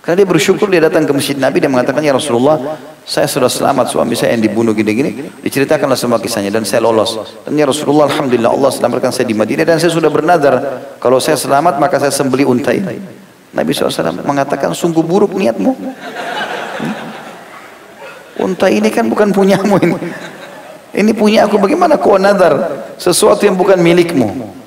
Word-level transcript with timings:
Karena 0.00 0.24
dia 0.24 0.28
bersyukur 0.28 0.72
dia 0.72 0.80
datang 0.80 1.04
ke 1.04 1.12
masjid 1.12 1.36
Nabi 1.36 1.60
dan 1.60 1.76
mengatakan 1.76 2.00
ya 2.00 2.16
Rasulullah 2.16 2.56
saya 3.04 3.28
sudah 3.28 3.52
selamat 3.52 3.92
suami 3.92 4.16
saya 4.16 4.32
yang 4.32 4.48
dibunuh 4.48 4.72
gini-gini. 4.72 5.28
Diceritakanlah 5.44 5.98
semua 5.98 6.16
kisahnya 6.16 6.48
dan 6.48 6.64
saya 6.64 6.80
lolos. 6.80 7.20
Dan 7.44 7.52
ya 7.60 7.68
Rasulullah 7.68 8.08
Alhamdulillah 8.08 8.48
Allah 8.48 8.70
selamatkan 8.72 9.12
saya 9.12 9.28
di 9.28 9.36
Madinah 9.36 9.68
dan 9.68 9.76
saya 9.76 9.92
sudah 9.92 10.08
bernadar 10.08 10.54
kalau 10.96 11.20
saya 11.20 11.36
selamat 11.36 11.76
maka 11.76 12.00
saya 12.00 12.14
sembeli 12.14 12.48
unta 12.48 12.72
ini. 12.72 12.96
Nabi 13.50 13.74
SAW 13.74 14.24
mengatakan 14.24 14.72
sungguh 14.72 15.04
buruk 15.04 15.36
niatmu. 15.36 15.76
Unta 18.40 18.72
ini 18.72 18.88
kan 18.88 19.04
bukan 19.04 19.36
punyamu 19.36 19.76
ini. 19.84 19.96
Ini 20.90 21.12
punya 21.12 21.44
aku 21.44 21.60
bagaimana 21.60 22.00
kau 22.00 22.16
nadar 22.16 22.88
sesuatu 22.96 23.44
yang 23.46 23.54
bukan 23.54 23.78
milikmu 23.78 24.58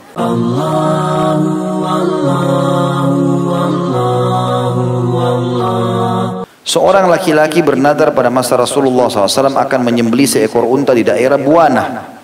Seorang 6.64 7.12
laki-laki 7.12 7.60
bernadar 7.60 8.16
pada 8.16 8.32
masa 8.32 8.56
Rasulullah 8.56 9.12
SAW 9.12 9.52
akan 9.52 9.80
menyembeli 9.84 10.24
seekor 10.24 10.64
unta 10.64 10.96
di 10.96 11.04
daerah 11.04 11.36
Buana. 11.36 12.16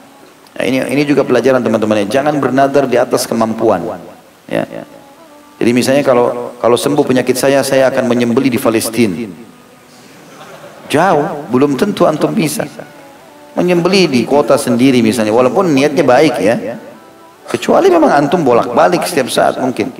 Nah, 0.55 0.63
ini 0.63 0.79
ini 0.95 1.03
juga 1.03 1.27
pelajaran 1.27 1.59
teman-teman. 1.59 2.07
Jangan 2.07 2.39
bernadar 2.39 2.87
di 2.87 2.95
atas 2.95 3.27
kemampuan. 3.27 3.83
Ya. 4.47 4.63
Jadi 5.59 5.71
misalnya 5.75 6.07
kalau 6.07 6.55
kalau 6.55 6.79
sembuh 6.79 7.03
penyakit 7.03 7.35
saya, 7.35 7.59
saya 7.67 7.91
akan 7.91 8.07
menyembeli 8.07 8.47
di 8.47 8.59
Palestina. 8.59 9.27
Jauh, 10.87 11.47
belum 11.51 11.75
tentu 11.75 12.07
antum 12.07 12.31
bisa. 12.31 12.63
Menyembeli 13.59 14.07
di 14.07 14.21
kota 14.23 14.55
sendiri 14.55 15.03
misalnya, 15.03 15.35
walaupun 15.35 15.67
niatnya 15.67 16.07
baik 16.07 16.35
ya. 16.39 16.55
Kecuali 17.49 17.91
memang 17.91 18.13
antum 18.13 18.39
bolak-balik 18.45 19.03
setiap 19.03 19.27
saat 19.27 19.59
mungkin. 19.59 19.91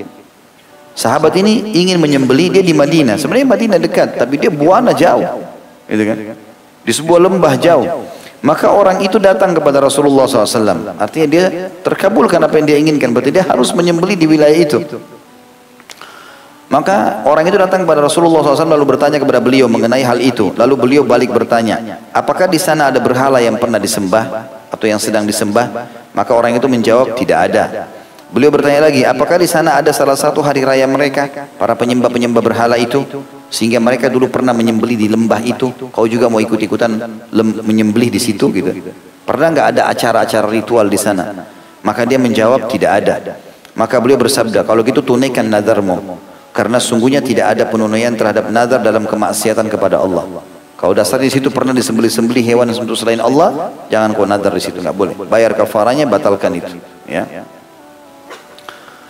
Sahabat 0.99 1.31
ini 1.39 1.79
ingin 1.79 1.95
menyembeli 1.95 2.51
dia 2.51 2.59
di 2.59 2.75
Madinah. 2.75 3.15
Sebenarnya 3.15 3.47
Madinah 3.47 3.79
dekat, 3.79 4.19
tapi 4.19 4.35
dia 4.35 4.51
buana 4.51 4.91
jauh. 4.91 5.23
Gitu 5.87 6.03
kan? 6.03 6.17
Di 6.83 6.91
sebuah 6.91 7.23
lembah 7.23 7.55
jauh. 7.55 7.87
Maka 8.43 8.67
orang 8.67 8.99
itu 8.99 9.15
datang 9.15 9.55
kepada 9.55 9.79
Rasulullah 9.79 10.27
SAW. 10.27 10.99
Artinya 10.99 11.27
dia 11.31 11.71
terkabulkan 11.87 12.43
apa 12.43 12.51
yang 12.59 12.67
dia 12.67 12.77
inginkan. 12.83 13.15
Berarti 13.15 13.31
dia 13.31 13.47
harus 13.47 13.71
menyembeli 13.71 14.19
di 14.19 14.27
wilayah 14.27 14.59
itu. 14.59 14.83
Maka 16.67 17.23
orang 17.23 17.47
itu 17.47 17.55
datang 17.55 17.87
kepada 17.87 18.03
Rasulullah 18.03 18.43
SAW 18.43 18.67
lalu 18.67 18.85
bertanya 18.95 19.23
kepada 19.23 19.39
beliau 19.39 19.71
mengenai 19.71 20.03
hal 20.03 20.19
itu. 20.19 20.51
Lalu 20.59 20.75
beliau 20.75 21.03
balik 21.07 21.31
bertanya, 21.31 22.03
apakah 22.11 22.51
di 22.51 22.59
sana 22.59 22.91
ada 22.91 22.99
berhala 22.99 23.39
yang 23.39 23.55
pernah 23.55 23.79
disembah 23.79 24.51
atau 24.67 24.83
yang 24.83 24.99
sedang 24.99 25.23
disembah? 25.23 25.87
Maka 26.11 26.31
orang 26.35 26.59
itu 26.59 26.67
menjawab, 26.67 27.15
tidak 27.15 27.39
ada. 27.47 27.63
Beliau 28.29 28.53
bertanya 28.53 28.85
lagi, 28.85 29.01
apakah 29.01 29.41
di 29.41 29.49
sana 29.49 29.81
ada 29.81 29.89
salah 29.89 30.13
satu 30.13 30.45
hari 30.45 30.61
raya 30.61 30.85
mereka, 30.85 31.25
para 31.57 31.73
penyembah-penyembah 31.73 32.41
berhala 32.45 32.77
itu, 32.77 33.01
sehingga 33.49 33.81
mereka 33.81 34.05
dulu 34.05 34.29
pernah 34.29 34.53
menyembelih 34.53 34.93
di 34.93 35.07
lembah 35.09 35.41
itu, 35.41 35.73
kau 35.89 36.05
juga 36.05 36.29
mau 36.29 36.37
ikut-ikutan 36.37 37.25
menyembelih 37.65 38.13
di 38.13 38.21
situ 38.21 38.53
gitu. 38.53 38.69
Pernah 39.25 39.47
nggak 39.49 39.67
ada 39.73 39.81
acara-acara 39.89 40.45
ritual 40.45 40.85
di 40.85 40.97
sana? 41.01 41.41
Maka 41.81 42.05
dia 42.05 42.21
menjawab 42.21 42.69
tidak 42.69 42.91
ada. 43.01 43.15
Maka 43.73 43.97
beliau 43.97 44.21
bersabda, 44.21 44.61
kalau 44.61 44.85
gitu 44.85 45.01
tunaikan 45.01 45.49
nadarmu, 45.49 46.21
karena 46.53 46.77
sungguhnya 46.77 47.25
tidak 47.25 47.57
ada 47.57 47.65
penunaian 47.65 48.13
terhadap 48.13 48.53
nadar 48.53 48.77
dalam 48.85 49.09
kemaksiatan 49.09 49.65
kepada 49.73 50.05
Allah. 50.05 50.45
Kalau 50.77 50.93
dasar 50.93 51.17
di 51.17 51.33
situ 51.33 51.49
pernah 51.49 51.73
disembelih-sembelih 51.73 52.45
hewan 52.45 52.69
untuk 52.77 52.93
selain 52.93 53.19
Allah, 53.19 53.73
jangan 53.89 54.13
kau 54.13 54.29
nadar 54.29 54.53
di 54.53 54.61
situ, 54.61 54.79
nggak 54.79 54.95
boleh. 54.95 55.17
Bayar 55.25 55.57
kafaranya, 55.57 56.05
batalkan 56.05 56.55
itu. 56.55 56.77
Ya. 57.09 57.25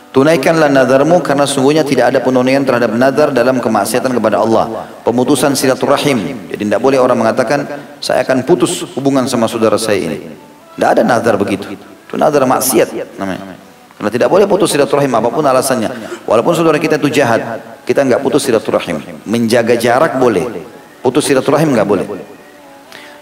Tunaikanlah 0.09 0.73
nadarmu 0.73 1.21
karena 1.21 1.45
sungguhnya 1.45 1.85
tidak 1.85 2.09
ada 2.09 2.19
penunaian 2.19 2.65
terhadap 2.65 2.89
nadar 2.97 3.29
dalam 3.29 3.61
kemaksiatan 3.61 4.09
kepada 4.09 4.41
Allah. 4.41 4.89
Pemutusan 5.05 5.53
silaturahim. 5.53 6.49
Jadi 6.49 6.65
tidak 6.65 6.81
boleh 6.81 6.97
orang 6.97 7.13
mengatakan 7.13 7.69
saya 8.01 8.25
akan 8.25 8.41
putus 8.41 8.89
hubungan 8.97 9.29
sama 9.29 9.45
saudara 9.45 9.77
saya 9.77 10.01
ini. 10.01 10.33
Tidak 10.73 10.89
ada 10.89 11.05
nadar 11.05 11.37
begitu. 11.37 11.69
Itu 11.77 12.17
nadar 12.17 12.41
maksiat 12.49 13.21
namanya. 13.21 13.53
Karena 14.01 14.09
tidak 14.09 14.29
boleh 14.33 14.49
putus 14.49 14.73
silaturahim 14.73 15.13
apa 15.13 15.29
pun 15.29 15.45
alasannya. 15.45 16.25
Walaupun 16.25 16.57
saudara 16.57 16.81
kita 16.81 16.97
itu 16.97 17.13
jahat, 17.13 17.61
kita 17.85 18.01
nggak 18.01 18.25
putus 18.25 18.49
silaturahim. 18.49 18.97
Menjaga 19.29 19.77
jarak 19.77 20.17
boleh. 20.17 20.65
Putus 21.05 21.29
silaturahim 21.29 21.69
nggak 21.77 21.85
boleh. 21.85 22.07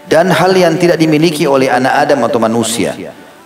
Dan 0.07 0.31
hal 0.31 0.55
yang 0.55 0.79
tidak 0.79 0.95
dimiliki 0.95 1.43
oleh 1.43 1.67
anak 1.67 2.07
Adam 2.07 2.23
atau 2.23 2.39
manusia. 2.39 2.95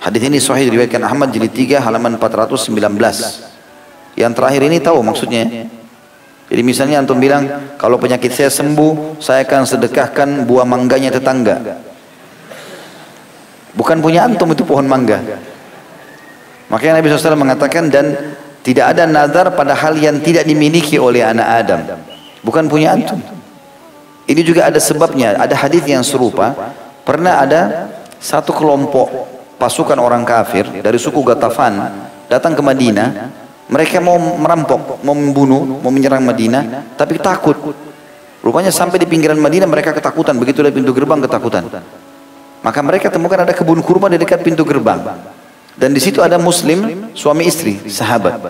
Hadis 0.01 0.21
ini 0.25 0.41
sahih 0.41 0.65
diriwayatkan 0.65 1.05
Ahmad 1.05 1.29
jilid 1.29 1.53
3 1.53 1.77
halaman 1.77 2.17
419. 2.17 2.73
Yang 4.17 4.31
terakhir 4.33 4.61
ini 4.65 4.81
tahu 4.81 4.97
maksudnya? 5.05 5.69
Jadi 6.49 6.61
misalnya 6.65 7.05
antum 7.05 7.21
bilang, 7.21 7.45
kalau 7.77 8.01
penyakit 8.01 8.33
saya 8.33 8.49
sembuh, 8.49 9.21
saya 9.21 9.45
akan 9.45 9.61
sedekahkan 9.61 10.49
buah 10.49 10.65
mangganya 10.65 11.13
tetangga. 11.13 11.77
Bukan 13.77 14.01
punya 14.01 14.25
antum 14.25 14.49
itu 14.49 14.65
pohon 14.65 14.89
mangga. 14.89 15.21
Makanya 16.73 16.97
Nabi 16.97 17.05
SAW 17.13 17.37
mengatakan 17.37 17.87
dan 17.93 18.35
tidak 18.65 18.97
ada 18.97 19.05
nazar 19.05 19.53
pada 19.53 19.77
hal 19.77 19.95
yang 20.01 20.17
tidak 20.17 20.49
dimiliki 20.49 20.97
oleh 20.97 21.21
anak 21.21 21.47
Adam. 21.61 21.81
Bukan 22.41 22.65
punya 22.65 22.97
antum. 22.97 23.21
Ini 24.25 24.41
juga 24.41 24.65
ada 24.65 24.81
sebabnya. 24.81 25.37
Ada 25.37 25.55
hadis 25.61 25.85
yang 25.85 26.01
serupa. 26.01 26.73
Pernah 27.05 27.45
ada 27.45 27.61
satu 28.17 28.49
kelompok 28.49 29.40
pasukan 29.61 30.01
orang 30.01 30.25
kafir 30.25 30.81
dari 30.81 30.97
suku 30.97 31.21
Gatafan 31.21 32.09
datang 32.25 32.57
ke 32.57 32.61
Madinah. 32.65 33.37
Mereka 33.71 34.03
mau 34.03 34.17
merampok 34.17 34.99
mau 35.05 35.15
membunuh 35.15 35.79
mau 35.79 35.93
menyerang 35.93 36.25
Madinah 36.25 36.97
tapi 36.97 37.21
takut. 37.21 37.55
Rupanya 38.41 38.73
sampai 38.73 38.97
di 38.97 39.05
pinggiran 39.05 39.37
Madinah 39.37 39.69
mereka 39.69 39.93
ketakutan 39.93 40.33
begitu 40.41 40.65
dari 40.65 40.73
pintu 40.73 40.89
gerbang 40.97 41.21
ketakutan. 41.21 41.69
Maka 42.65 42.79
mereka 42.81 43.13
temukan 43.13 43.45
ada 43.45 43.53
kebun 43.53 43.85
kurma 43.85 44.09
di 44.09 44.17
dekat 44.17 44.41
pintu 44.41 44.65
gerbang. 44.65 44.97
Dan 45.77 45.93
di 45.93 46.01
situ 46.01 46.19
ada 46.25 46.41
muslim 46.41 47.13
suami 47.13 47.45
istri 47.45 47.77
sahabat. 47.85 48.41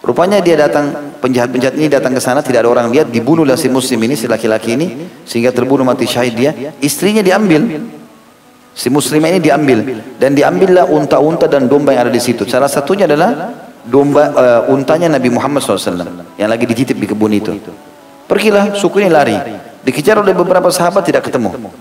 Rupanya 0.00 0.40
dia 0.40 0.56
datang 0.56 1.12
penjahat-penjahat 1.20 1.76
ini 1.76 1.88
datang 1.92 2.16
ke 2.16 2.20
sana 2.20 2.40
tidak 2.40 2.64
ada 2.64 2.70
orang 2.72 2.88
lihat 2.88 3.12
dibunuhlah 3.12 3.56
si 3.56 3.68
muslim 3.68 4.00
ini 4.08 4.16
si 4.16 4.24
laki-laki 4.24 4.72
ini 4.72 4.86
sehingga 5.28 5.52
terbunuh 5.52 5.86
mati 5.86 6.04
syahid 6.04 6.34
dia. 6.36 6.52
Istrinya 6.80 7.22
diambil 7.24 7.80
Si 8.70 8.86
muslimah 8.88 9.34
ini 9.34 9.40
diambil 9.42 9.78
dan 10.16 10.32
diambillah 10.32 10.86
unta-unta 10.86 11.50
dan 11.50 11.66
domba 11.66 11.90
yang 11.92 12.06
ada 12.06 12.12
di 12.14 12.22
situ. 12.22 12.46
Salah 12.46 12.70
satunya 12.70 13.04
adalah 13.04 13.50
domba 13.82 14.30
uh, 14.30 14.60
untanya 14.72 15.10
Nabi 15.10 15.28
Muhammad 15.32 15.60
SAW 15.64 16.38
yang 16.38 16.48
lagi 16.48 16.64
dititip 16.64 16.96
di 16.96 17.06
kebun 17.10 17.34
itu. 17.34 17.52
Pergilah 18.30 18.78
suku 18.78 19.02
ini 19.02 19.10
lari. 19.10 19.34
Dikejar 19.82 20.22
oleh 20.22 20.36
beberapa 20.36 20.70
sahabat 20.70 21.02
tidak 21.02 21.26
ketemu. 21.26 21.72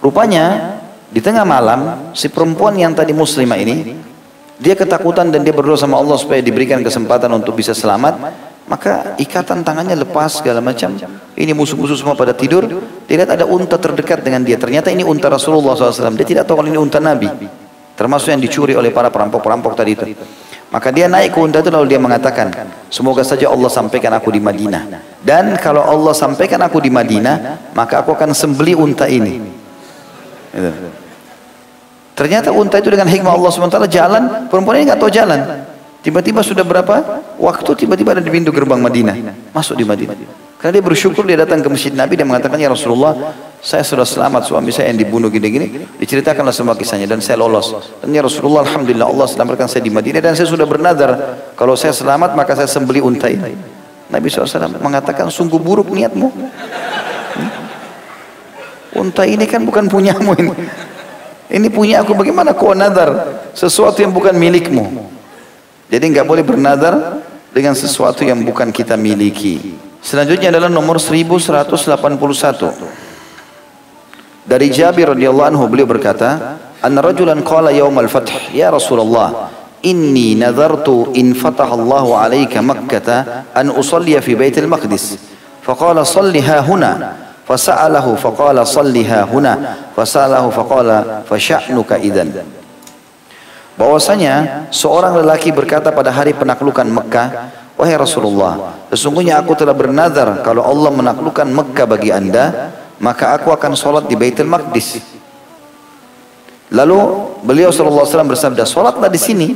Rupanya 0.00 0.78
di 1.12 1.20
tengah 1.20 1.44
malam 1.44 2.10
si 2.16 2.32
perempuan 2.32 2.72
yang 2.74 2.96
tadi 2.96 3.12
muslimah 3.12 3.58
ini 3.60 3.76
dia 4.62 4.78
ketakutan 4.78 5.34
dan 5.34 5.42
dia 5.42 5.50
berdoa 5.50 5.74
sama 5.74 5.98
Allah 5.98 6.14
supaya 6.14 6.38
diberikan 6.38 6.78
kesempatan 6.78 7.26
untuk 7.34 7.58
bisa 7.58 7.74
selamat 7.74 8.14
maka 8.70 9.18
ikatan 9.18 9.66
tangannya 9.66 9.98
lepas 10.06 10.38
segala 10.38 10.62
macam. 10.62 10.94
Ini 11.34 11.50
musuh-musuh 11.50 11.98
semua 11.98 12.14
pada 12.14 12.30
tidur. 12.30 12.64
Dia 13.10 13.20
lihat 13.20 13.34
ada 13.34 13.44
unta 13.44 13.74
terdekat 13.74 14.22
dengan 14.22 14.46
dia. 14.46 14.54
Ternyata 14.54 14.94
ini 14.94 15.02
unta 15.02 15.26
Rasulullah 15.26 15.74
SAW 15.74 16.14
dia 16.14 16.24
tidak 16.24 16.46
tahu 16.46 16.62
kalau 16.62 16.70
ini 16.70 16.78
unta 16.78 17.02
Nabi. 17.02 17.26
Termasuk 17.98 18.32
yang 18.32 18.40
dicuri 18.40 18.78
oleh 18.78 18.94
para 18.94 19.10
perampok-perampok 19.10 19.72
tadi 19.74 19.92
itu. 19.98 20.06
Maka 20.72 20.88
dia 20.88 21.04
naik 21.04 21.36
ke 21.36 21.38
unta 21.42 21.60
itu 21.60 21.68
lalu 21.68 21.92
dia 21.92 22.00
mengatakan 22.00 22.48
semoga 22.88 23.20
saja 23.20 23.52
Allah 23.52 23.68
sampaikan 23.68 24.14
aku 24.16 24.32
di 24.32 24.40
Madinah. 24.40 24.82
Dan 25.20 25.58
kalau 25.60 25.84
Allah 25.84 26.14
sampaikan 26.16 26.62
aku 26.64 26.80
di 26.80 26.88
Madinah 26.88 27.74
maka 27.76 28.00
aku 28.00 28.16
akan 28.16 28.32
sembeli 28.32 28.72
unta 28.72 29.04
ini. 29.10 29.42
Gitu. 30.54 31.01
Ternyata 32.12 32.52
unta 32.52 32.76
itu 32.78 32.92
dengan 32.92 33.08
hikmah 33.08 33.32
Allah 33.32 33.50
SWT 33.50 33.78
jalan 33.88 34.22
perempuan 34.52 34.80
ini 34.80 34.92
nggak 34.92 35.00
tahu 35.00 35.10
jalan 35.12 35.40
Tiba-tiba 36.02 36.42
sudah 36.42 36.66
berapa 36.66 37.22
waktu 37.38 37.70
tiba-tiba 37.78 38.18
ada 38.18 38.22
di 38.22 38.26
pintu 38.26 38.50
gerbang 38.50 38.82
Madinah. 38.82 39.14
Masuk 39.54 39.78
di 39.78 39.86
Madinah. 39.86 40.18
Karena 40.58 40.78
dia 40.78 40.82
bersyukur 40.82 41.22
dia 41.22 41.38
datang 41.38 41.62
ke 41.62 41.70
masjid 41.70 41.94
Nabi 41.94 42.18
dan 42.18 42.26
mengatakan 42.26 42.58
ya 42.58 42.74
Rasulullah 42.74 43.14
saya 43.62 43.86
sudah 43.86 44.02
selamat 44.02 44.50
suami 44.50 44.74
saya 44.74 44.90
yang 44.90 44.98
dibunuh 44.98 45.30
gini-gini. 45.30 45.86
Diceritakanlah 46.02 46.50
semua 46.50 46.74
kisahnya 46.74 47.06
dan 47.06 47.22
saya 47.22 47.38
lolos. 47.38 47.70
Dan 48.02 48.10
ya 48.10 48.18
Rasulullah 48.18 48.66
Alhamdulillah 48.66 49.06
Allah 49.06 49.26
selamatkan 49.30 49.70
saya 49.70 49.86
di 49.86 49.94
Madinah 49.94 50.18
dan 50.18 50.34
saya 50.34 50.50
sudah 50.50 50.66
bernadar 50.66 51.10
kalau 51.54 51.78
saya 51.78 51.94
selamat 51.94 52.34
maka 52.34 52.58
saya 52.58 52.66
sembeli 52.66 52.98
unta 52.98 53.30
ini. 53.30 53.54
Nabi 54.10 54.26
SAW 54.26 54.82
mengatakan 54.82 55.30
sungguh 55.30 55.62
buruk 55.62 55.86
niatmu. 55.94 56.34
Unta 58.98 59.22
ini 59.22 59.46
kan 59.46 59.62
bukan 59.62 59.86
punyamu 59.86 60.34
ini. 60.34 60.50
Ini 61.52 61.68
punya 61.68 62.00
aku 62.00 62.16
bagaimana 62.16 62.56
kau 62.56 62.72
nadar 62.72 63.44
sesuatu 63.52 64.00
yang 64.00 64.08
bukan 64.08 64.32
milikmu. 64.32 65.12
Jadi 65.92 66.04
nggak 66.08 66.24
boleh 66.24 66.40
bernadar 66.40 67.20
dengan 67.52 67.76
sesuatu 67.76 68.24
yang 68.24 68.40
bukan 68.40 68.72
kita 68.72 68.96
miliki. 68.96 69.76
Selanjutnya 70.00 70.48
adalah 70.48 70.72
nomor 70.72 70.96
1181. 70.96 72.72
Dari 74.48 74.72
Jabir 74.72 75.12
radhiyallahu 75.12 75.48
anhu 75.52 75.68
beliau 75.68 75.84
berkata, 75.84 76.56
"Anna 76.80 77.04
rajulan 77.04 77.44
qala 77.44 77.68
yaumal 77.68 78.08
fath, 78.08 78.50
ya 78.56 78.72
Rasulullah, 78.72 79.52
inni 79.82 80.38
nadartu 80.38 81.12
in 81.18 81.34
fatahallahu 81.34 82.14
alayka 82.14 82.62
makkata 82.62 83.50
an 83.52 83.74
usalliya 83.74 84.22
fi 84.22 84.38
baitil 84.38 84.70
maqdis 84.70 85.18
faqala 85.66 86.06
salliha 86.06 86.62
huna 86.62 86.92
fasa'alahu 87.48 88.14
faqala 88.18 88.62
salliha 88.62 89.26
huna 89.26 89.52
fasa'alahu 89.92 90.48
faqala 90.54 91.26
fasya'nuka 91.26 91.98
idan 92.00 92.30
bahwasanya 93.74 94.68
seorang 94.70 95.22
lelaki 95.24 95.50
berkata 95.50 95.90
pada 95.90 96.12
hari 96.12 96.36
penaklukan 96.36 96.86
Mekah 96.86 97.28
wahai 97.74 97.96
Rasulullah 97.98 98.78
sesungguhnya 98.92 99.40
aku 99.40 99.56
telah 99.58 99.74
bernazar 99.74 100.44
kalau 100.46 100.62
Allah 100.62 100.90
menaklukkan 100.92 101.48
Mekah 101.48 101.86
bagi 101.88 102.14
anda 102.14 102.70
maka 103.02 103.34
aku 103.34 103.50
akan 103.50 103.74
sholat 103.74 104.06
di 104.06 104.14
Baitul 104.14 104.46
Maqdis 104.46 105.22
Lalu 106.72 106.98
beliau 107.44 107.68
SAW 107.68 108.08
bersabda, 108.24 108.64
sholatlah 108.64 109.12
di 109.12 109.20
sini. 109.20 109.48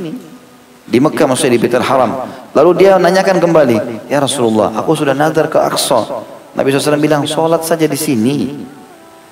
Di 0.87 1.03
Mekah 1.03 1.25
maksudnya 1.27 1.57
di 1.57 1.61
Baitul 1.65 1.83
Haram. 1.83 2.29
Lalu 2.53 2.71
dia 2.85 3.01
nanyakan 3.01 3.41
kembali, 3.41 4.07
Ya 4.07 4.21
Rasulullah, 4.21 4.71
aku 4.77 4.93
sudah 4.93 5.17
nazar 5.17 5.49
ke 5.49 5.57
Aqsa. 5.57 6.23
Nabi 6.57 6.73
SAW 6.73 6.97
bilang, 6.97 7.21
sholat 7.29 7.61
saja 7.61 7.85
di 7.85 7.95
sini. 7.95 8.37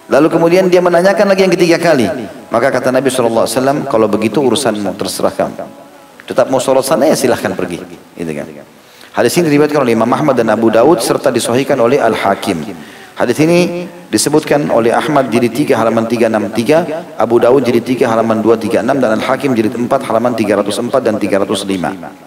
Lalu 0.05 0.29
kemudian 0.29 0.69
dia 0.69 0.77
menanyakan 0.85 1.25
lagi 1.33 1.41
yang 1.41 1.53
ketiga 1.57 1.81
kali. 1.81 2.05
Maka 2.53 2.69
kata 2.69 2.93
Nabi 2.93 3.09
SAW, 3.09 3.49
kalau 3.89 4.05
begitu 4.05 4.45
urusanmu 4.45 4.93
terserah 4.93 5.33
kamu. 5.33 5.65
Tetap 6.29 6.53
mau 6.53 6.61
sholat 6.61 6.85
sana 6.85 7.09
ya 7.09 7.17
silahkan 7.17 7.57
pergi. 7.57 7.81
Gitu 8.13 8.31
kan. 8.31 8.45
Hadis 9.17 9.33
ini 9.41 9.49
diriwayatkan 9.49 9.81
oleh 9.81 9.97
Imam 9.97 10.11
Ahmad 10.13 10.37
dan 10.37 10.53
Abu 10.53 10.69
Daud 10.69 11.01
serta 11.01 11.33
disahihkan 11.33 11.81
oleh 11.81 11.97
Al 11.97 12.13
Hakim. 12.13 12.61
Hadis 13.15 13.39
ini 13.39 13.87
disebutkan 14.11 14.67
oleh 14.75 14.91
Ahmad 14.91 15.31
jadi 15.31 15.47
3 15.47 15.71
halaman 15.79 16.03
363, 16.03 17.15
Abu 17.15 17.39
Dawud 17.39 17.63
jadi 17.63 17.79
3 17.79 18.11
halaman 18.11 18.43
236 18.43 18.83
dan 18.83 19.11
Al-Hakim 19.15 19.55
jadi 19.55 19.71
4 19.71 19.87
halaman 19.87 20.35
304 20.35 20.99
dan 20.99 21.15
305. 21.15 22.24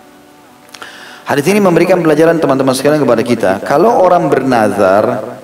Hadis 1.29 1.45
ini 1.53 1.61
memberikan 1.61 2.01
pelajaran 2.01 2.41
teman-teman 2.41 2.73
sekalian 2.73 3.05
kepada 3.05 3.21
kita. 3.21 3.53
Kalau 3.61 4.01
orang 4.01 4.33
bernazar 4.33 5.37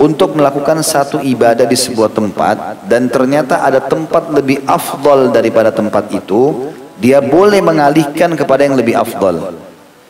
untuk 0.00 0.32
melakukan 0.32 0.80
satu 0.80 1.20
ibadah 1.20 1.68
di 1.68 1.76
sebuah 1.76 2.16
tempat 2.16 2.88
dan 2.88 3.12
ternyata 3.12 3.60
ada 3.60 3.84
tempat 3.84 4.32
lebih 4.32 4.64
afdal 4.64 5.28
daripada 5.28 5.68
tempat 5.68 6.08
itu, 6.16 6.72
dia 6.96 7.20
boleh 7.20 7.60
mengalihkan 7.60 8.32
kepada 8.32 8.64
yang 8.64 8.72
lebih 8.72 8.96
afdal. 8.96 9.52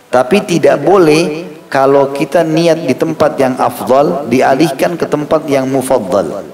Tapi 0.07 0.39
tidak 0.47 0.79
boleh 0.87 1.51
kalau 1.67 2.15
kita 2.15 2.47
niat 2.47 2.87
di 2.87 2.95
tempat 2.95 3.35
yang 3.43 3.59
afdal 3.59 4.31
dialihkan 4.31 4.95
ke 4.95 5.11
tempat 5.11 5.51
yang 5.51 5.67
mufaddal. 5.67 6.47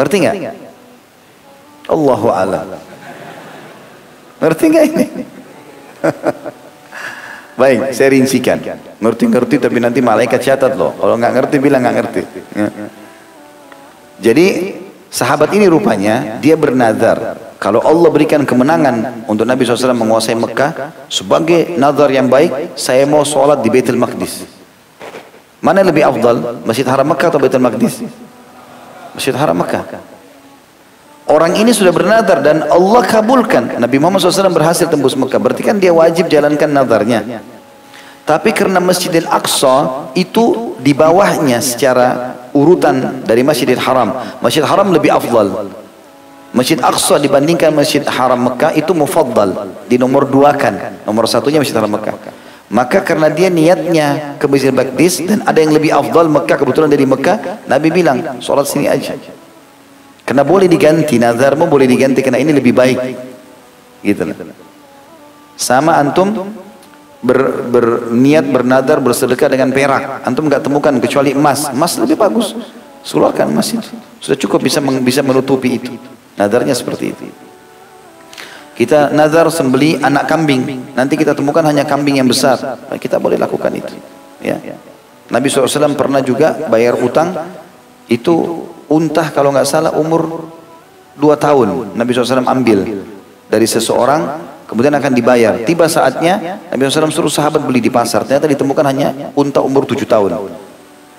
Ngerti 0.00 0.16
nggak? 0.16 0.34
Allahu 1.92 2.28
a'lam. 2.32 2.72
Ngerti 4.40 4.64
nggak 4.64 4.84
ini? 4.96 5.06
Baik, 7.60 7.92
saya 7.92 8.08
rincikan. 8.08 8.56
Ngerti-ngerti 8.96 9.60
tapi 9.60 9.84
nanti 9.84 10.00
malaikat 10.00 10.40
catat 10.40 10.72
loh. 10.80 10.96
Kalau 10.96 11.20
nggak 11.20 11.32
ngerti 11.36 11.56
bilang 11.60 11.84
nggak 11.84 11.96
ngerti. 12.00 12.22
Ya. 12.56 12.68
Jadi 14.20 14.46
sahabat 15.12 15.52
ini 15.52 15.68
rupanya 15.68 16.40
dia 16.40 16.56
bernazar 16.56 17.36
kalau 17.60 17.84
Allah 17.84 18.08
berikan 18.08 18.40
kemenangan 18.48 19.28
untuk 19.28 19.44
Nabi 19.44 19.68
SAW 19.68 19.92
menguasai 19.92 20.32
Mekah 20.32 20.96
sebagai 21.12 21.76
nazar 21.76 22.08
yang 22.08 22.32
baik, 22.32 22.72
saya 22.72 23.04
mau 23.04 23.20
sholat 23.20 23.60
di 23.60 23.68
Baitul 23.68 24.00
Maqdis. 24.00 24.48
Mana 25.60 25.84
yang 25.84 25.92
lebih 25.92 26.08
afdal? 26.08 26.64
Masjid 26.64 26.88
Haram 26.88 27.04
Mekah 27.04 27.28
atau 27.28 27.36
Baitul 27.36 27.60
Maqdis? 27.60 28.00
Masjid 29.12 29.36
Haram 29.36 29.52
Mekah. 29.60 29.84
Orang 31.30 31.54
ini 31.54 31.70
sudah 31.70 31.94
bernazar 31.94 32.42
dan 32.42 32.66
Allah 32.66 33.06
kabulkan. 33.06 33.78
Nabi 33.78 34.02
Muhammad 34.02 34.18
SAW 34.26 34.50
berhasil 34.50 34.90
tembus 34.90 35.14
Mekah. 35.14 35.38
Berarti 35.38 35.62
kan 35.62 35.78
dia 35.78 35.94
wajib 35.94 36.26
jalankan 36.26 36.66
nazarnya. 36.66 37.38
Tapi 38.26 38.50
karena 38.50 38.82
Masjidil 38.82 39.30
Aqsa 39.30 40.10
itu 40.18 40.74
di 40.82 40.90
bawahnya 40.90 41.62
secara 41.62 42.34
urutan 42.50 43.22
dari 43.22 43.46
Masjidil 43.46 43.78
Haram. 43.78 44.10
Masjidil 44.42 44.66
Haram 44.66 44.90
lebih 44.90 45.14
afdal. 45.14 45.70
Masjid 46.50 46.82
Aqsa 46.82 47.22
dibandingkan 47.22 47.70
Masjid 47.70 48.02
Haram 48.02 48.50
Mekah 48.50 48.74
itu 48.74 48.90
mufaddal 48.90 49.70
di 49.86 49.94
nomor 50.02 50.26
dua 50.26 50.50
kan 50.58 50.98
nomor 51.06 51.30
satunya 51.30 51.62
Masjid 51.62 51.78
Haram 51.78 51.94
Mekah 51.94 52.18
maka 52.74 53.06
karena 53.06 53.30
dia 53.30 53.46
niatnya 53.46 54.34
ke 54.34 54.50
Masjid 54.50 54.74
Maqdis 54.74 55.22
dan 55.22 55.46
ada 55.46 55.62
yang 55.62 55.70
lebih 55.70 55.94
afdal 55.94 56.26
Mekah 56.26 56.58
kebetulan 56.58 56.90
dari 56.90 57.06
Mekah 57.06 57.62
Nabi 57.70 57.94
bilang 57.94 58.42
sholat 58.42 58.66
sini 58.66 58.90
aja 58.90 59.14
karena 60.30 60.46
boleh 60.46 60.70
diganti 60.70 61.18
nazarmu 61.18 61.66
boleh 61.66 61.90
diganti 61.90 62.22
karena 62.22 62.38
ini 62.38 62.54
lebih 62.54 62.70
baik 62.70 62.98
gitu 64.06 64.22
sama 65.58 65.98
antum 65.98 66.54
ber, 67.18 67.66
berniat 67.66 68.46
bernadar 68.46 69.02
bersedekah 69.02 69.50
dengan 69.50 69.74
perak 69.74 70.22
antum 70.22 70.46
nggak 70.46 70.62
temukan 70.62 70.94
kecuali 71.02 71.34
emas 71.34 71.66
emas 71.74 71.98
lebih 71.98 72.14
bagus 72.14 72.54
keluarkan 73.02 73.50
emas 73.50 73.74
itu 73.74 73.90
sudah 74.22 74.38
cukup 74.38 74.62
bisa 74.62 74.78
bisa 75.02 75.26
menutupi 75.26 75.82
itu 75.82 75.98
Nadarnya 76.40 76.72
seperti 76.72 77.12
itu. 77.12 77.28
Kita 78.80 79.12
nazar 79.12 79.44
sembeli 79.52 80.00
anak 80.00 80.24
kambing. 80.24 80.96
Nanti 80.96 81.20
kita 81.20 81.36
temukan 81.36 81.60
hanya 81.68 81.84
kambing 81.84 82.16
yang 82.16 82.24
besar. 82.24 82.80
Kita 82.96 83.20
boleh 83.20 83.36
lakukan 83.36 83.68
itu. 83.76 83.92
Ya. 84.40 84.56
Nabi 85.28 85.52
SAW 85.52 85.92
pernah 86.00 86.24
juga 86.24 86.56
bayar 86.72 86.96
utang. 86.96 87.36
Itu 88.08 88.64
untah 88.90 89.30
kalau 89.30 89.54
nggak 89.54 89.64
salah 89.64 89.94
umur 89.94 90.50
dua 91.14 91.38
tahun. 91.38 91.94
Nabi 91.94 92.10
SAW 92.10 92.44
ambil 92.44 93.06
dari 93.46 93.66
seseorang. 93.66 94.50
Kemudian 94.70 94.94
akan 94.94 95.10
dibayar. 95.10 95.66
Tiba 95.66 95.90
saatnya 95.90 96.62
Nabi 96.70 96.86
SAW 96.86 97.10
suruh 97.10 97.32
sahabat 97.32 97.58
beli 97.66 97.82
di 97.82 97.90
pasar. 97.90 98.22
Ternyata 98.22 98.46
ditemukan 98.46 98.84
hanya 98.86 99.34
unta 99.34 99.58
umur 99.58 99.82
tujuh 99.82 100.06
tahun. 100.06 100.46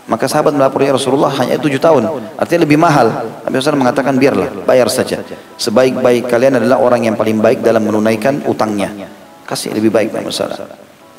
Maka 0.07 0.27
sahabat 0.27 0.55
melapor 0.55 0.79
ya 0.83 0.95
Rasulullah 0.95 1.31
hanya 1.35 1.59
tujuh 1.59 1.75
tahun. 1.75 2.31
Artinya 2.39 2.63
lebih 2.63 2.79
mahal. 2.79 3.11
Nabi 3.43 3.59
SAW 3.59 3.75
mengatakan 3.75 4.15
biarlah, 4.15 4.63
bayar 4.63 4.87
saja. 4.87 5.19
Sebaik-baik 5.59 6.31
kalian 6.31 6.63
adalah 6.63 6.79
orang 6.79 7.11
yang 7.11 7.19
paling 7.19 7.43
baik 7.43 7.59
dalam 7.59 7.83
menunaikan 7.83 8.39
utangnya. 8.47 8.87
Kasih 9.43 9.75
lebih 9.75 9.91
baik 9.91 10.15
tidak 10.15 10.31
masalah. 10.31 10.57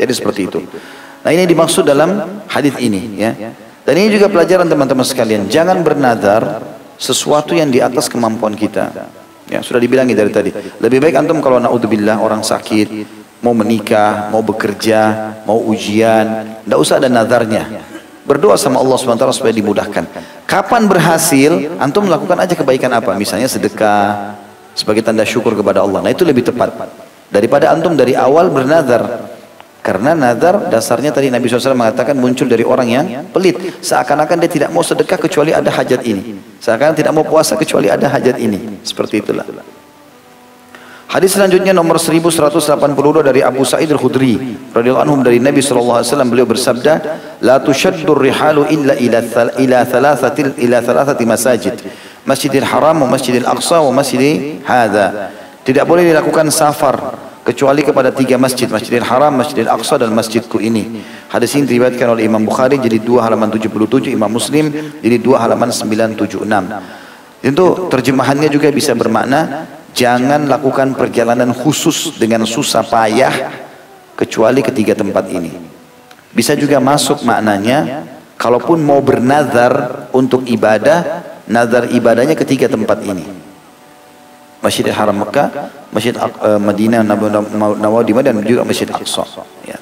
Jadi 0.00 0.12
seperti 0.16 0.40
itu. 0.48 0.60
Nah 1.22 1.30
ini 1.36 1.44
dimaksud 1.44 1.84
dalam 1.84 2.40
hadis 2.48 2.74
ini 2.80 3.20
ya. 3.20 3.32
Dan 3.82 3.94
ini 3.98 4.14
juga 4.14 4.30
pelajaran 4.30 4.70
teman-teman 4.70 5.02
sekalian. 5.02 5.50
Jangan 5.50 5.82
bernadar 5.82 6.62
sesuatu 7.02 7.52
yang 7.58 7.68
di 7.68 7.82
atas 7.82 8.06
kemampuan 8.06 8.54
kita. 8.54 9.10
Ya, 9.50 9.58
sudah 9.60 9.82
dibilangi 9.82 10.14
dari 10.14 10.30
tadi. 10.30 10.50
Lebih 10.54 11.02
baik 11.02 11.18
antum 11.18 11.42
kalau 11.42 11.58
naudzubillah 11.58 12.22
orang 12.22 12.46
sakit, 12.46 12.88
mau 13.42 13.52
menikah, 13.52 14.30
mau 14.30 14.40
bekerja, 14.40 15.34
mau 15.42 15.58
ujian, 15.66 16.46
tidak 16.62 16.78
usah 16.78 17.02
ada 17.02 17.10
nadarnya. 17.10 17.82
Berdoa 18.22 18.54
sama 18.54 18.78
Allah 18.78 18.94
SWT 18.94 19.34
supaya 19.34 19.50
dimudahkan. 19.50 20.06
Kapan 20.46 20.86
berhasil, 20.86 21.74
antum 21.82 22.06
melakukan 22.06 22.38
aja 22.38 22.54
kebaikan 22.54 22.94
apa? 22.94 23.18
Misalnya 23.18 23.50
sedekah, 23.50 24.38
sebagai 24.78 25.02
tanda 25.02 25.26
syukur 25.26 25.58
kepada 25.58 25.82
Allah. 25.82 26.06
Nah 26.06 26.10
itu 26.14 26.22
lebih 26.22 26.46
tepat. 26.46 26.70
Daripada 27.32 27.74
antum 27.74 27.98
dari 27.98 28.14
awal 28.14 28.46
bernazar. 28.52 29.31
Karena 29.82 30.14
nazar 30.14 30.70
dasarnya 30.70 31.10
tadi 31.10 31.26
Nabi 31.26 31.50
SAW 31.50 31.74
mengatakan 31.74 32.14
muncul 32.14 32.46
dari 32.46 32.62
orang 32.62 32.86
yang 32.86 33.06
pelit. 33.34 33.82
Seakan-akan 33.82 34.38
dia 34.38 34.50
tidak 34.50 34.70
mau 34.70 34.86
sedekah 34.86 35.18
kecuali 35.18 35.50
ada 35.50 35.74
hajat 35.74 36.06
ini. 36.06 36.38
Seakan-akan 36.62 36.94
tidak 36.94 37.10
mau 37.10 37.26
puasa 37.26 37.58
kecuali 37.58 37.90
ada 37.90 38.06
hajat 38.06 38.38
ini. 38.38 38.78
Seperti 38.86 39.18
itulah. 39.18 39.42
Hadis 41.10 41.34
selanjutnya 41.34 41.74
nomor 41.74 41.98
1182 41.98 43.26
dari 43.26 43.42
Abu 43.42 43.66
Sa'id 43.66 43.90
Al-Khudri 43.90 44.56
radhiyallahu 44.72 45.04
anhu 45.04 45.20
dari 45.20 45.42
Nabi 45.42 45.60
sallallahu 45.60 45.98
alaihi 45.98 46.08
wasallam 46.08 46.30
beliau 46.30 46.48
bersabda, 46.48 46.92
"La 47.42 47.58
tushaddu 47.58 48.16
rihalu 48.16 48.70
illa 48.70 48.94
ila 48.96 49.20
ila 49.58 49.78
thalathatil 49.82 50.56
ila 50.62 50.78
thalathati 50.78 51.26
masajid. 51.26 51.74
Masjidil 52.22 52.64
Haram 52.64 53.02
wa 53.02 53.18
Masjidil 53.18 53.44
Aqsa 53.44 53.82
wa 53.82 53.92
Masjid 53.92 54.56
hadza." 54.62 55.34
Tidak 55.66 55.84
boleh 55.84 56.06
dilakukan 56.06 56.48
safar 56.48 56.96
kecuali 57.42 57.82
kepada 57.82 58.14
tiga 58.14 58.38
masjid, 58.38 58.70
Masjidil 58.70 59.06
Haram, 59.06 59.34
Masjidil 59.34 59.70
Aqsa 59.70 59.98
dan 59.98 60.14
masjidku 60.14 60.62
ini. 60.62 61.02
Hadis 61.28 61.54
ini 61.58 61.66
diriwayatkan 61.66 62.06
oleh 62.06 62.26
Imam 62.26 62.42
Bukhari 62.42 62.78
jadi 62.78 63.02
dua 63.02 63.26
halaman 63.26 63.50
77, 63.50 64.10
Imam 64.14 64.30
Muslim 64.30 64.70
jadi 65.02 65.16
dua 65.18 65.42
halaman 65.42 65.70
976. 65.70 66.46
Itu 67.42 67.90
terjemahannya 67.90 68.46
juga 68.46 68.70
bisa 68.70 68.94
bermakna 68.94 69.66
Jangan 69.92 70.48
lakukan 70.48 70.96
perjalanan 70.96 71.52
khusus 71.52 72.16
dengan 72.16 72.48
susah 72.48 72.80
payah 72.80 73.52
kecuali 74.16 74.64
ketiga 74.64 74.96
tempat 74.96 75.28
ini. 75.28 75.52
Bisa 76.32 76.56
juga 76.56 76.80
masuk 76.80 77.28
maknanya 77.28 78.08
kalaupun 78.40 78.80
mau 78.80 79.04
bernazar 79.04 80.08
untuk 80.16 80.48
ibadah, 80.48 81.28
nazar 81.44 81.92
ibadahnya 81.92 82.32
ketiga 82.32 82.72
tempat 82.72 83.04
ini. 83.04 83.51
Masjid 84.62 84.86
Haram 84.94 85.18
Mekah, 85.18 85.48
Masjid 85.90 86.14
uh, 86.14 86.56
Madinah 86.62 87.02
Nawawi 87.82 88.14
dan 88.22 88.38
juga 88.46 88.62
Masjid 88.62 88.86
Aqsa. 88.86 89.26
Ya. 89.66 89.76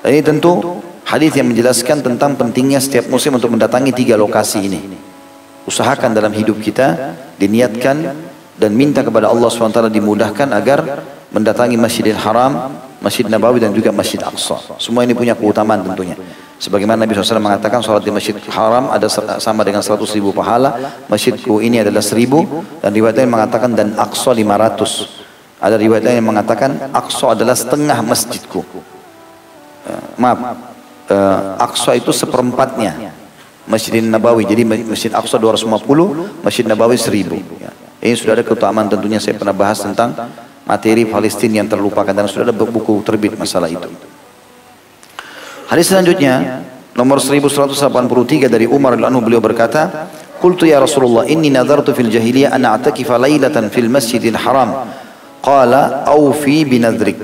Dan 0.00 0.16
ini 0.16 0.24
tentu 0.24 0.80
hadis 1.04 1.36
yang 1.36 1.52
menjelaskan 1.52 2.00
tentang 2.00 2.32
pentingnya 2.40 2.80
setiap 2.80 3.12
muslim 3.12 3.36
untuk 3.36 3.52
mendatangi 3.52 3.92
tiga 3.92 4.16
lokasi 4.16 4.64
ini. 4.64 4.80
Usahakan 5.68 6.16
dalam 6.16 6.32
hidup 6.32 6.58
kita 6.64 7.14
diniatkan 7.36 8.16
dan 8.56 8.70
minta 8.72 9.04
kepada 9.04 9.28
Allah 9.28 9.52
SWT 9.52 9.92
dimudahkan 9.92 10.48
agar 10.56 11.04
mendatangi 11.28 11.76
Masjidil 11.76 12.16
Haram, 12.16 12.80
Masjid 13.04 13.28
Nabawi 13.28 13.60
dan 13.60 13.76
juga 13.76 13.92
Masjid 13.92 14.18
Aqsa. 14.24 14.80
Semua 14.80 15.04
ini 15.04 15.12
punya 15.12 15.36
keutamaan 15.36 15.84
tentunya. 15.84 16.16
Sebagaimana 16.60 17.08
Nabi 17.08 17.16
SAW 17.16 17.40
mengatakan 17.40 17.80
sholat 17.80 18.04
di 18.04 18.12
Masjid 18.12 18.36
Haram 18.52 18.92
ada 18.92 19.08
sama 19.40 19.64
dengan 19.64 19.80
100 19.80 19.96
ribu 20.12 20.28
pahala, 20.36 20.76
Masjidku 21.08 21.64
ini 21.64 21.80
adalah 21.80 22.04
1000 22.04 22.84
dan 22.84 22.92
riwayat 22.92 23.16
lain 23.16 23.32
mengatakan 23.32 23.72
dan 23.72 23.96
Aqsa 23.96 24.36
500. 24.36 25.56
Ada 25.56 25.80
riwayat 25.80 26.04
lain 26.04 26.20
yang 26.20 26.28
mengatakan 26.28 26.92
Aqsa 26.92 27.32
adalah 27.32 27.56
setengah 27.56 27.96
masjidku. 28.04 28.60
Uh, 29.88 30.04
maaf, 30.20 30.36
uh, 31.08 31.56
Aqsa 31.64 31.96
itu 31.96 32.12
seperempatnya 32.12 33.16
Masjid 33.64 34.04
Nabawi. 34.04 34.44
Jadi 34.44 34.68
Masjid 34.68 35.12
Aqsa 35.16 35.40
250, 35.40 36.44
Masjid 36.44 36.68
Nabawi 36.68 37.00
1000. 37.00 37.40
Ya. 37.56 37.72
Ini 38.04 38.16
sudah 38.16 38.36
ada 38.36 38.44
keutamaan 38.44 38.88
tentunya 38.88 39.16
saya 39.16 39.32
pernah 39.36 39.56
bahas 39.56 39.80
tentang 39.80 40.12
materi 40.68 41.08
Palestina 41.08 41.64
yang 41.64 41.68
terlupakan 41.72 42.12
dan 42.12 42.28
sudah 42.28 42.48
ada 42.48 42.56
buku 42.56 43.00
terbit 43.00 43.32
masalah 43.40 43.68
itu. 43.68 43.88
Hadis 45.70 45.86
selanjutnya 45.86 46.66
nomor 46.98 47.22
1183 47.22 48.50
dari 48.50 48.66
Umar 48.66 48.98
al-Anhu 48.98 49.22
beliau 49.22 49.38
berkata, 49.38 50.10
"Qultu 50.42 50.66
ya 50.66 50.82
Rasulullah, 50.82 51.30
inni 51.30 51.46
nadartu 51.46 51.94
fil 51.94 52.10
jahiliyah 52.10 52.50
an 52.50 52.66
a'takifa 52.66 53.14
lailatan 53.14 53.70
fil 53.70 53.86
Masjidil 53.86 54.34
Haram." 54.34 54.90
Qala, 55.38 56.02
"Aufi 56.10 56.66
binadrik." 56.66 57.22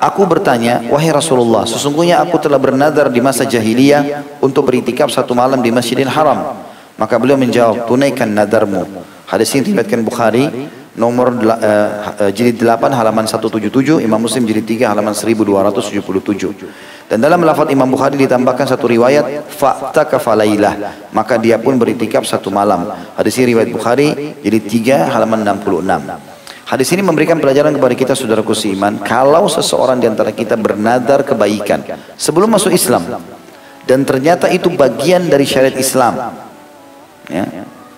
Aku 0.00 0.24
bertanya, 0.24 0.88
wahai 0.88 1.12
Rasulullah, 1.12 1.68
sesungguhnya 1.68 2.24
aku 2.24 2.40
telah 2.40 2.56
bernadar 2.56 3.12
di 3.12 3.20
masa 3.20 3.44
jahiliyah 3.44 4.40
untuk 4.40 4.72
beritikaf 4.72 5.12
satu 5.12 5.36
malam 5.36 5.60
di 5.60 5.68
Masjidil 5.68 6.08
Haram. 6.08 6.56
Maka 6.96 7.20
beliau 7.20 7.36
menjawab, 7.36 7.84
tunaikan 7.84 8.32
nadarmu. 8.32 8.84
Hadis 9.28 9.52
ini 9.52 9.72
diriwayatkan 9.72 10.00
Bukhari 10.00 10.48
nomor 10.96 11.36
uh, 11.36 12.32
jilid 12.32 12.56
8 12.56 12.92
halaman 12.96 13.28
177, 13.28 14.00
Imam 14.00 14.16
Muslim 14.16 14.48
jilid 14.48 14.64
3 14.64 14.88
halaman 14.88 15.12
1277. 15.12 16.95
Dan 17.06 17.22
dalam 17.22 17.38
lafaz 17.46 17.70
Imam 17.70 17.86
Bukhari 17.86 18.18
ditambahkan 18.18 18.66
satu 18.66 18.90
riwayat 18.90 19.46
fakta 19.46 20.10
kafalailah 20.10 21.06
maka 21.14 21.38
dia 21.38 21.54
pun 21.54 21.78
beritikaf 21.78 22.26
satu 22.26 22.50
malam. 22.50 22.90
Hadis 23.14 23.38
ini 23.38 23.54
riwayat 23.54 23.70
Bukhari 23.70 24.34
jadi 24.42 24.58
3 25.06 25.14
halaman 25.14 25.46
66. 25.46 26.66
Hadis 26.66 26.88
ini 26.98 27.06
memberikan 27.06 27.38
pelajaran 27.38 27.70
kepada 27.78 27.94
kita 27.94 28.12
saudaraku 28.18 28.50
seiman 28.50 28.98
kalau 29.06 29.46
seseorang 29.46 30.02
di 30.02 30.10
antara 30.10 30.34
kita 30.34 30.58
bernadar 30.58 31.22
kebaikan 31.22 31.86
sebelum 32.18 32.50
masuk 32.50 32.74
Islam 32.74 33.22
dan 33.86 34.02
ternyata 34.02 34.50
itu 34.50 34.66
bagian 34.74 35.30
dari 35.30 35.46
syariat 35.46 35.78
Islam. 35.78 36.34
Ya. 37.30 37.46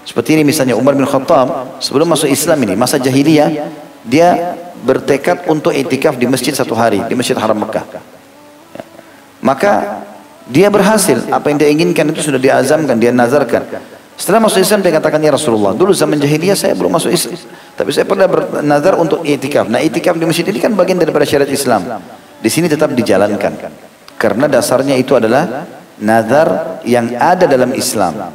Seperti 0.05 0.37
ini 0.37 0.45
misalnya 0.45 0.77
Umar 0.77 0.93
bin 0.93 1.09
Khattab 1.09 1.81
sebelum 1.81 2.13
masuk 2.13 2.29
Islam 2.29 2.61
ini 2.61 2.77
masa 2.77 3.01
jahiliyah 3.01 3.73
dia 4.05 4.53
bertekad 4.85 5.49
untuk 5.49 5.73
itikaf 5.73 6.21
di 6.21 6.29
masjid 6.29 6.53
satu 6.53 6.77
hari 6.77 7.01
di 7.09 7.17
Masjid 7.17 7.41
Haram 7.41 7.57
Mekah. 7.57 8.18
Maka 9.49 10.05
dia 10.45 10.69
berhasil. 10.69 11.25
Apa 11.33 11.49
yang 11.49 11.57
dia 11.57 11.73
inginkan 11.73 12.05
itu 12.13 12.21
sudah 12.21 12.37
diazamkan, 12.37 13.01
dia 13.01 13.09
nazarkan. 13.09 13.65
Setelah 14.19 14.45
masuk 14.45 14.61
Islam 14.61 14.85
dia 14.85 14.93
katakan 14.93 15.23
ya 15.25 15.33
Rasulullah, 15.33 15.73
dulu 15.73 15.95
zaman 15.97 16.21
jahiliyah 16.21 16.59
saya 16.59 16.77
belum 16.77 17.01
masuk 17.01 17.09
Islam. 17.09 17.39
Tapi 17.79 17.91
saya 17.95 18.05
pernah 18.05 18.29
bernazar 18.29 18.99
untuk 19.01 19.25
itikaf. 19.25 19.71
Nah 19.73 19.81
itikaf 19.81 20.19
di 20.21 20.27
masjid 20.29 20.45
ini 20.45 20.61
kan 20.61 20.75
bagian 20.77 21.01
daripada 21.01 21.25
syariat 21.25 21.49
Islam. 21.49 22.03
Di 22.43 22.51
sini 22.53 22.69
tetap 22.69 22.93
dijalankan. 22.93 23.53
Karena 24.19 24.51
dasarnya 24.51 24.99
itu 24.99 25.15
adalah 25.15 25.65
nazar 26.03 26.83
yang 26.83 27.15
ada 27.17 27.47
dalam 27.47 27.71
Islam. 27.73 28.35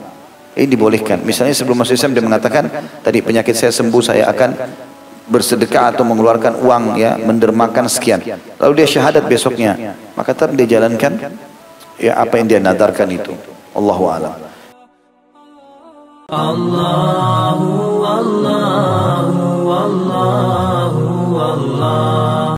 Ini 0.56 0.66
dibolehkan. 0.66 1.20
Misalnya 1.22 1.52
sebelum 1.52 1.84
masuk 1.84 2.00
Islam 2.00 2.16
dia 2.16 2.24
mengatakan, 2.24 2.72
tadi 3.04 3.20
penyakit 3.20 3.54
saya 3.54 3.76
sembuh 3.76 4.02
saya 4.02 4.32
akan 4.32 4.50
bersedekah 5.28 5.96
atau 5.96 6.04
mengeluarkan 6.04 6.60
uang 6.60 7.00
ya 7.00 7.16
mendermakan 7.20 7.88
sekian. 7.88 8.20
Lalu 8.60 8.84
dia 8.84 8.88
syahadat 8.88 9.24
besoknya. 9.28 9.96
Maka 10.14 10.36
tetap 10.36 10.52
dia 10.56 10.80
jalankan 10.80 11.18
ya 12.00 12.20
apa 12.20 12.34
yang 12.40 12.48
dia 12.50 12.60
nadarkan 12.60 13.08
itu. 13.12 13.34
Allahu 13.74 14.04
a'lam. 14.12 14.34
Allahu 16.34 17.72
Allahu 18.04 19.70
Allahu 19.70 21.38
Allahu. 21.38 22.43